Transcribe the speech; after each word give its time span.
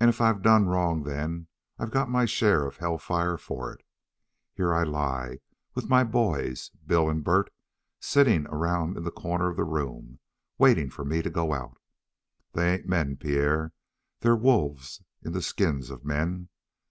"And 0.00 0.08
if 0.08 0.18
I 0.18 0.32
done 0.32 0.64
wrong 0.64 1.02
then, 1.02 1.48
I've 1.78 1.90
got 1.90 2.08
my 2.08 2.24
share 2.24 2.66
of 2.66 2.78
hell 2.78 2.96
fire 2.96 3.36
for 3.36 3.70
it. 3.70 3.82
Here 4.54 4.72
I 4.72 4.82
lie, 4.82 5.40
with 5.74 5.90
my 5.90 6.04
boys, 6.04 6.70
Bill 6.86 7.10
and 7.10 7.22
Bert, 7.22 7.52
sitting 8.00 8.46
around 8.46 8.96
in 8.96 9.02
the 9.04 9.10
corner 9.10 9.50
of 9.50 9.58
the 9.58 9.64
room 9.64 10.20
waiting 10.56 10.88
for 10.88 11.04
me 11.04 11.20
to 11.20 11.28
go 11.28 11.52
out. 11.52 11.76
They 12.54 12.72
ain't 12.76 12.88
men, 12.88 13.18
Pierre. 13.18 13.74
They're 14.20 14.34
wolves 14.36 15.02
in 15.22 15.32
the 15.32 15.42
skins 15.42 15.90
of 15.90 16.02
men. 16.02 16.48